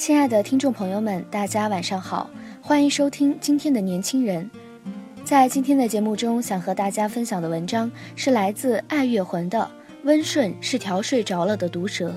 [0.00, 2.30] 亲爱的听众朋友们，大家晚上好，
[2.62, 4.50] 欢迎收听今天的年轻人。
[5.24, 9.58] 在今天的节目中，想和大家分享的文章是来自爱月魂的
[10.04, 12.08] 《温顺是条睡着了的毒蛇》。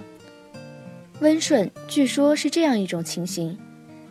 [1.20, 3.58] 温顺据说是这样一种情形：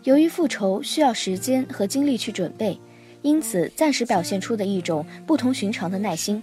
[0.03, 2.79] 由于复仇需要时间和精力去准备，
[3.23, 6.43] 因此暂时表现出的一种不同寻常的耐心。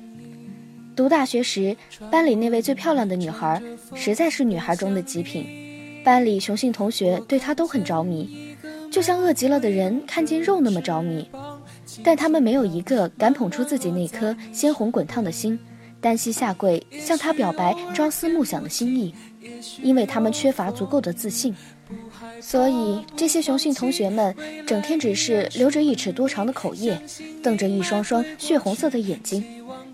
[0.96, 1.78] 读大学时，
[2.10, 3.62] 班里那位最漂亮的女孩，
[3.94, 5.46] 实在是女孩中的极品。
[6.04, 8.56] 班里雄性同学对他都很着迷，
[8.92, 11.28] 就像饿极了的人看见肉那么着迷。
[12.04, 15.60] 但他们没有一个敢捧出自己那颗鲜红滚烫的心，
[16.00, 19.14] 单膝下跪向他表白朝思暮想的心意，
[19.82, 21.54] 因为他们缺乏足够的自信。
[22.40, 24.34] 所以这些雄性同学们
[24.66, 27.02] 整天只是留着一尺多长的口业，
[27.44, 29.44] 瞪着一双双血红色的眼睛，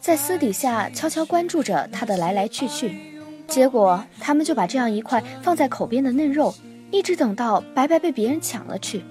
[0.01, 3.14] 在私底下悄悄关注着他的来来去去。
[3.47, 6.53] 结果他们就把这样一块放在口边的嫩肉，
[6.91, 9.03] 一直等到白白被别人抢了去。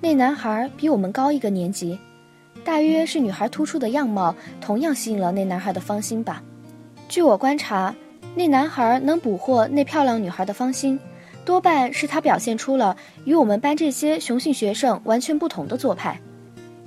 [0.00, 1.98] 那男孩比我们高一个年级，
[2.64, 6.42] 大约是女孩突出的样貌同样吸引了那男孩的芳心吧。
[7.08, 7.94] 据我观察，
[8.34, 10.98] 那男孩能捕获那漂亮女孩的芳心，
[11.44, 16.18] 多半是他表现出了与我们班这些雄性学生完全不同的做派。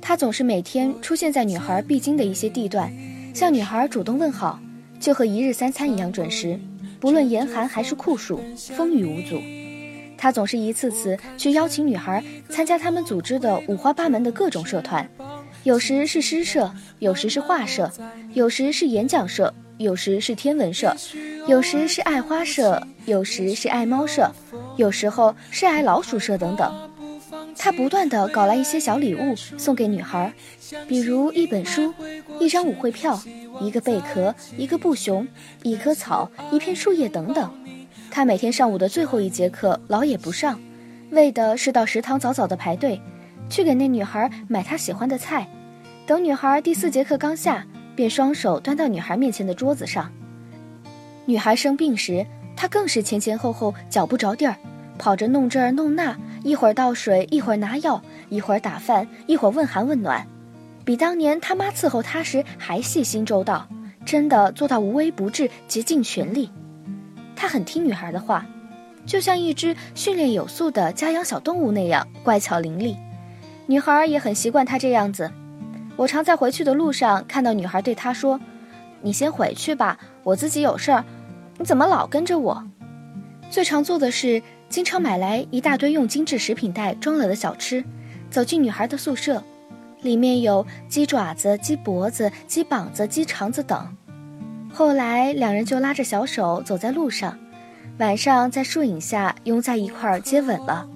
[0.02, 2.92] 他总是每天出现在女孩必经的一些地段，
[3.34, 4.60] 向女孩主动问好，
[5.00, 6.60] 就和一日三餐一样准时，
[7.00, 8.42] 不论严寒还是酷暑，
[8.76, 9.42] 风雨无阻。
[10.18, 15.08] 他总是一次次去邀请女孩参加他们组织的五花八门的各种社团，
[15.64, 17.92] 有时是诗社，有时是画社，
[18.34, 20.96] 有时是演讲社，有时是天文社，
[21.48, 24.32] 有时是爱花社，有时是爱猫社，
[24.76, 26.90] 有时候是爱老鼠社等等。
[27.58, 30.32] 他不断的搞来一些小礼物送给女孩，
[30.88, 31.94] 比如一本书、
[32.40, 33.20] 一张舞会票、
[33.60, 35.28] 一个贝壳、一个布熊、
[35.64, 37.52] 一棵草、一片树叶等等。
[38.10, 40.60] 他每天上午的最后一节课老也不上，
[41.12, 43.02] 为的是到食堂早早的排队，
[43.50, 45.48] 去给那女孩买她喜欢的菜。
[46.06, 47.66] 等女孩第四节课刚下，
[47.96, 50.10] 便双手端到女孩面前的桌子上。
[51.26, 52.26] 女孩生病时，
[52.56, 54.56] 他更是前前后后脚不着地儿，
[54.98, 60.26] 跑着弄这儿弄那，一会儿倒水，一会儿拿药，一会儿打饭，一会儿问寒问暖，
[60.86, 63.68] 比当年他妈伺候他时还细心周到，
[64.06, 66.50] 真的做到无微不至，竭尽全力。
[67.36, 68.46] 他很听女孩的话，
[69.06, 72.96] 就像一只训练有素的家养小动物那样乖巧伶俐。
[73.66, 75.30] 女孩也很习惯他这样子。
[75.96, 78.40] 我常在回去的路上看到女孩对他说
[79.02, 81.04] ：“你先回去吧，我自己有事儿。
[81.58, 82.64] 你怎么老跟着我？”
[83.50, 87.84] 最常做的是经常买来一大堆用精致食品袋装了的小吃，
[88.30, 89.42] 走进女孩的宿舍，
[90.02, 93.88] 里面有鸡爪子、鸡脖子、鸡膀子、鸡肠子等。
[94.74, 97.38] 后来，两人就拉着小手走在路上，
[97.98, 100.88] 晚上在树影下拥在一块接吻了。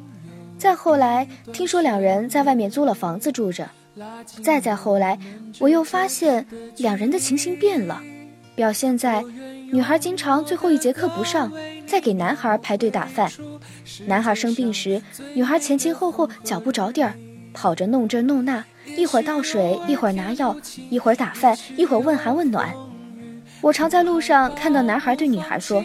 [0.58, 3.68] 再后来，听说两人在外面租了房子住着。
[4.44, 5.18] 再再后来，
[5.60, 6.46] 我又发现
[6.78, 8.02] 两人的情形变了，
[8.62, 9.26] 表现在
[9.72, 11.52] 女孩经常最后一节课不上，
[11.88, 13.28] 再给男孩排队打饭。
[14.06, 15.02] 男孩生病时，
[15.34, 17.16] 女孩前前后后脚不着地儿，
[17.56, 18.64] 跑着弄这弄那，
[18.96, 20.56] 一会儿倒水，一会儿拿药，
[20.92, 22.72] 一会儿打饭，一会儿问寒问暖。
[23.62, 25.84] 我常在路上看到男孩对女孩说：“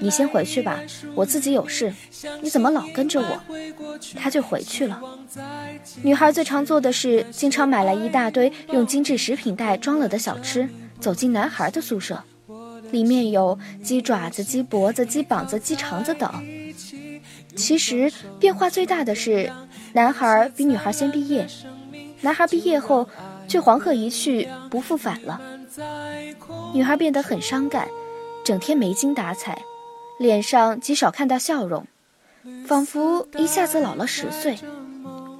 [0.00, 0.80] 你先回去吧，
[1.14, 1.92] 我自己有事。
[2.40, 3.38] 你怎么老跟着我？”
[4.16, 4.98] 他就回去了。
[6.02, 10.66] 女孩最常做的是，经常买来一大堆用精致食品袋装了的小吃，
[11.00, 12.22] 走进男孩的宿舍，
[12.90, 16.30] 里面有鸡爪子、鸡脖子、鸡膀子、鸡肠子等。
[17.56, 19.52] 其实变化最大的是，
[19.92, 21.46] 男孩比女孩先毕业，
[22.20, 23.08] 男孩毕业后
[23.48, 25.40] 却黄鹤一去不复返了。
[26.74, 27.88] 女孩变得很伤感，
[28.44, 29.62] 整天没精打采，
[30.18, 31.86] 脸上极少看到笑容，
[32.66, 34.58] 仿佛一下子老了十岁。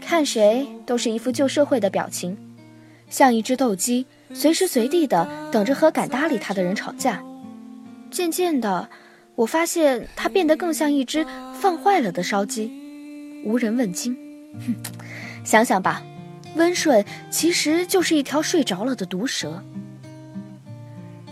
[0.01, 2.37] 看谁都是一副旧社会的表情，
[3.09, 7.23] 像一只斗鸡，随时随地的等着和敢搭理他的人吵架。
[8.11, 8.89] 渐渐的，
[9.35, 12.71] 我发现他变得更像一只放坏了的烧鸡，
[13.45, 14.17] 无人问津。
[14.61, 14.75] 哼，
[15.45, 16.03] 想想吧，
[16.57, 19.63] 温顺其实就是一条睡着了的毒蛇。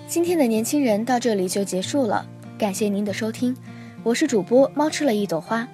[0.06, 2.26] 今天的年轻人到这里就结束了，
[2.58, 3.56] 感谢您的收听，
[4.02, 5.66] 我是主播猫吃了一朵花。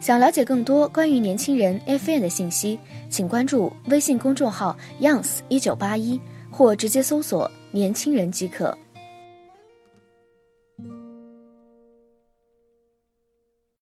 [0.00, 2.78] 想了解更多关于年轻人 FM 的信息，
[3.10, 8.76] 请关注微信公众号 youngs 一九八一，或直接搜索“年轻人”即可。